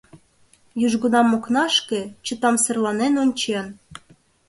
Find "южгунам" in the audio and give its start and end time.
0.85-1.29